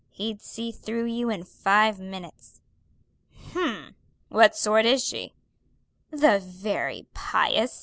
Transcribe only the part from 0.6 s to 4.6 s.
through you in five minutes." "H'm! What